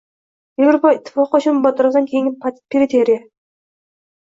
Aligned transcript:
Evropa 0.63 0.93
Ittifoqi 0.95 1.41
uchun 1.41 1.61
bu 1.67 1.71
atrofdan 1.73 2.09
keyingi 2.15 2.35
periferiya 2.77 3.23